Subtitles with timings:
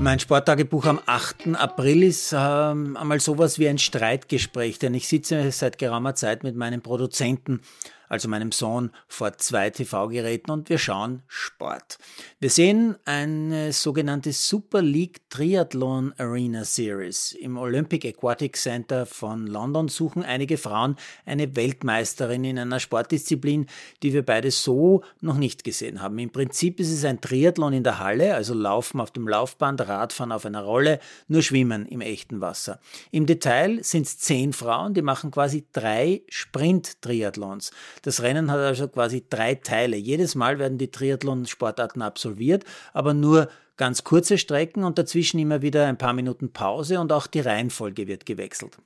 [0.00, 1.56] Mein Sporttagebuch am 8.
[1.56, 6.56] April ist ähm, einmal sowas wie ein Streitgespräch, denn ich sitze seit geraumer Zeit mit
[6.56, 7.60] meinem Produzenten
[8.10, 11.98] also meinem Sohn, vor zwei TV-Geräten und wir schauen Sport.
[12.40, 17.32] Wir sehen eine sogenannte Super League Triathlon Arena Series.
[17.32, 23.66] Im Olympic Aquatic Center von London suchen einige Frauen eine Weltmeisterin in einer Sportdisziplin,
[24.02, 26.18] die wir beide so noch nicht gesehen haben.
[26.18, 30.32] Im Prinzip ist es ein Triathlon in der Halle, also Laufen auf dem Laufband, Radfahren
[30.32, 30.98] auf einer Rolle,
[31.28, 32.80] nur Schwimmen im echten Wasser.
[33.12, 37.70] Im Detail sind es zehn Frauen, die machen quasi drei Sprint-Triathlons.
[38.02, 39.96] Das Rennen hat also quasi drei Teile.
[39.96, 45.86] Jedes Mal werden die Triathlon-Sportarten absolviert, aber nur ganz kurze Strecken und dazwischen immer wieder
[45.86, 48.78] ein paar Minuten Pause und auch die Reihenfolge wird gewechselt.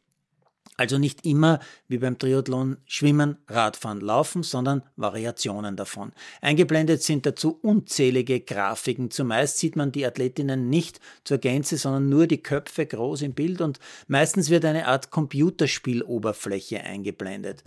[0.76, 6.12] Also nicht immer wie beim Triathlon Schwimmen, Radfahren, Laufen, sondern Variationen davon.
[6.40, 9.10] Eingeblendet sind dazu unzählige Grafiken.
[9.10, 13.60] Zumeist sieht man die Athletinnen nicht zur Gänze, sondern nur die Köpfe groß im Bild
[13.60, 17.62] und meistens wird eine Art Computerspieloberfläche eingeblendet.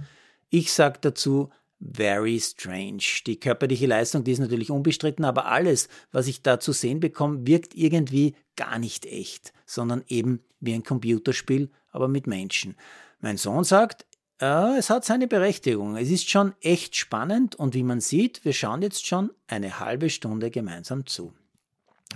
[0.49, 3.03] Ich sage dazu very strange.
[3.25, 7.45] Die körperliche Leistung, die ist natürlich unbestritten, aber alles, was ich da zu sehen bekomme,
[7.45, 12.75] wirkt irgendwie gar nicht echt, sondern eben wie ein Computerspiel, aber mit Menschen.
[13.19, 14.05] Mein Sohn sagt,
[14.41, 15.95] äh, es hat seine Berechtigung.
[15.97, 20.09] Es ist schon echt spannend und wie man sieht, wir schauen jetzt schon eine halbe
[20.09, 21.33] Stunde gemeinsam zu.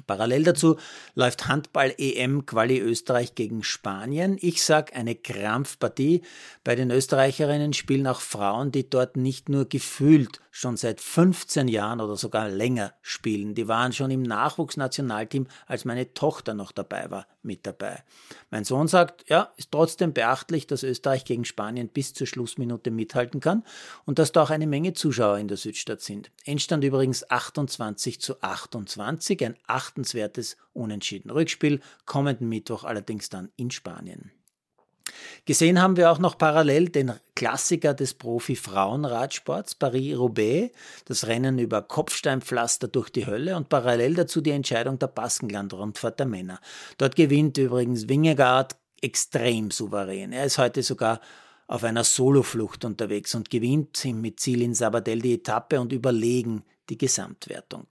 [0.08, 0.78] Parallel dazu
[1.16, 4.38] läuft Handball-EM-Quali Österreich gegen Spanien.
[4.40, 6.22] Ich sag eine Krampfpartie.
[6.64, 12.02] Bei den Österreicherinnen spielen auch Frauen, die dort nicht nur gefühlt schon seit 15 Jahren
[12.02, 13.56] oder sogar länger spielen.
[13.56, 18.04] Die waren schon im Nachwuchsnationalteam, als meine Tochter noch dabei war, mit dabei.
[18.50, 23.40] Mein Sohn sagt, ja, ist trotzdem beachtlich, dass Österreich gegen Spanien bis zur Schlussminute mithalten
[23.40, 23.64] kann
[24.06, 26.32] und dass da auch eine Menge Zuschauer in der Südstadt sind.
[26.46, 31.32] Endstand übrigens 28 zu 28, ein achtenswertes Unentschieden.
[31.32, 34.32] Rückspiel kommenden Mittwoch allerdings dann in Spanien.
[35.46, 40.72] Gesehen haben wir auch noch parallel den Klassiker des Profi-Frauenradsports, Paris-Roubaix,
[41.06, 46.28] das Rennen über Kopfsteinpflaster durch die Hölle und parallel dazu die Entscheidung der Baskenland-Rundfahrt der
[46.28, 46.60] Männer.
[47.00, 50.34] Dort gewinnt übrigens Wingegaard extrem souverän.
[50.34, 51.20] Er ist heute sogar
[51.66, 56.98] auf einer Soloflucht unterwegs und gewinnt mit Ziel in Sabadell die Etappe und überlegen die
[57.00, 57.88] Gesamtwertung.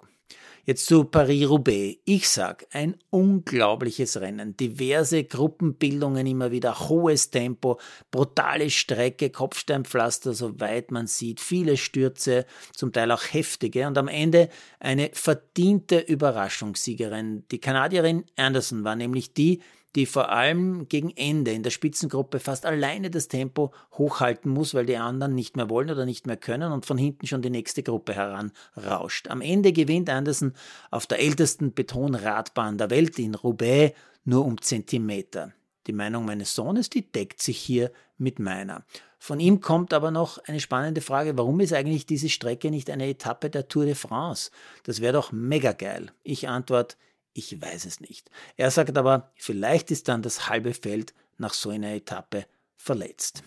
[0.65, 1.99] Jetzt zu Paris-Roubaix.
[2.05, 4.57] Ich sag, ein unglaubliches Rennen.
[4.57, 12.45] Diverse Gruppenbildungen immer wieder, hohes Tempo, brutale Strecke, Kopfsteinpflaster, soweit man sieht, viele Stürze,
[12.75, 14.49] zum Teil auch heftige und am Ende
[14.79, 17.45] eine verdiente Überraschungssiegerin.
[17.51, 19.61] Die Kanadierin Anderson war nämlich die,
[19.97, 24.87] die vor allem gegen Ende in der Spitzengruppe fast alleine das Tempo hochhalten muss, weil
[24.87, 27.83] die anderen nicht mehr wollen oder nicht mehr können und von hinten schon die nächste
[27.83, 29.29] Gruppe heranrauscht.
[29.29, 30.55] Am Ende gewinnt Anderson
[30.91, 35.53] auf der ältesten Betonradbahn der Welt in Roubaix nur um Zentimeter.
[35.87, 38.85] Die Meinung meines Sohnes, die deckt sich hier mit meiner.
[39.19, 43.09] Von ihm kommt aber noch eine spannende Frage, warum ist eigentlich diese Strecke nicht eine
[43.09, 44.51] Etappe der Tour de France?
[44.85, 46.13] Das wäre doch mega geil.
[46.23, 46.97] Ich antworte,
[47.33, 48.31] ich weiß es nicht.
[48.57, 52.47] Er sagt aber, vielleicht ist dann das halbe Feld nach so einer Etappe
[52.77, 53.43] verletzt.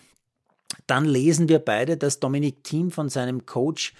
[0.86, 3.94] Dann lesen wir beide, dass Dominik Thiem von seinem Coach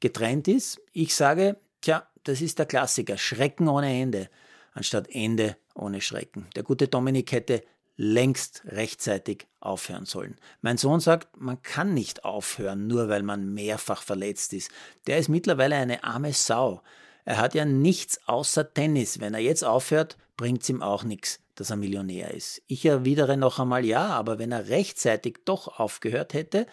[0.00, 0.80] getrennt ist.
[0.92, 3.18] Ich sage, tja, das ist der Klassiker.
[3.18, 4.28] Schrecken ohne Ende,
[4.72, 6.46] anstatt Ende ohne Schrecken.
[6.56, 7.62] Der gute Dominik hätte
[7.96, 10.36] längst rechtzeitig aufhören sollen.
[10.62, 14.70] Mein Sohn sagt, man kann nicht aufhören, nur weil man mehrfach verletzt ist.
[15.06, 16.82] Der ist mittlerweile eine arme Sau.
[17.24, 19.20] Er hat ja nichts außer Tennis.
[19.20, 22.62] Wenn er jetzt aufhört, bringt's ihm auch nichts, dass er Millionär ist.
[22.66, 26.66] Ich erwidere noch einmal ja, aber wenn er rechtzeitig doch aufgehört hätte,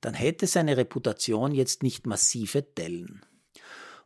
[0.00, 3.24] dann hätte seine Reputation jetzt nicht massive Dellen.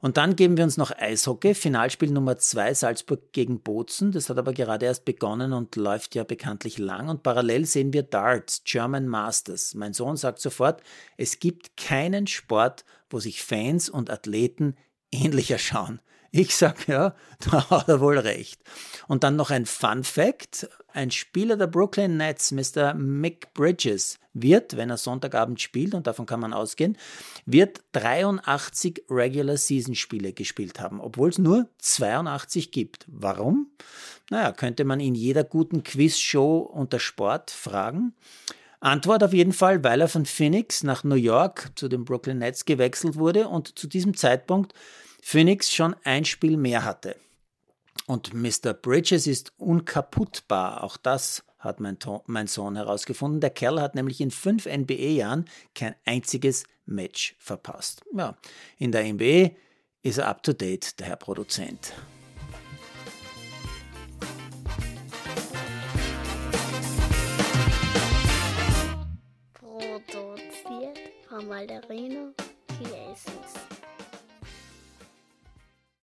[0.00, 4.10] Und dann geben wir uns noch Eishockey, Finalspiel Nummer 2 Salzburg gegen Bozen.
[4.10, 7.08] Das hat aber gerade erst begonnen und läuft ja bekanntlich lang.
[7.08, 9.74] Und parallel sehen wir Darts, German Masters.
[9.74, 10.82] Mein Sohn sagt sofort,
[11.16, 14.74] es gibt keinen Sport, wo sich Fans und Athleten
[15.12, 16.00] ähnlicher schauen.
[16.34, 17.14] Ich sag ja,
[17.50, 18.60] da hat er wohl recht.
[19.06, 20.68] Und dann noch ein Fun Fact.
[20.94, 22.94] Ein Spieler der Brooklyn Nets, Mr.
[22.94, 26.96] Mick Bridges, wird, wenn er Sonntagabend spielt, und davon kann man ausgehen,
[27.44, 33.04] wird 83 Regular Season Spiele gespielt haben, obwohl es nur 82 gibt.
[33.08, 33.70] Warum?
[34.30, 38.14] Naja, könnte man in jeder guten Quizshow unter Sport fragen.
[38.82, 42.64] Antwort auf jeden Fall, weil er von Phoenix nach New York zu den Brooklyn Nets
[42.64, 44.74] gewechselt wurde und zu diesem Zeitpunkt
[45.22, 47.16] Phoenix schon ein Spiel mehr hatte.
[48.06, 48.74] Und Mr.
[48.74, 50.82] Bridges ist unkaputtbar.
[50.82, 51.96] Auch das hat mein,
[52.26, 53.40] mein Sohn herausgefunden.
[53.40, 55.44] Der Kerl hat nämlich in fünf NBA-Jahren
[55.76, 58.02] kein einziges Match verpasst.
[58.12, 58.36] Ja,
[58.78, 59.50] in der NBA
[60.02, 61.92] ist er up to date, der Herr Produzent.
[71.66, 72.32] ballerina
[72.66, 73.41] que es.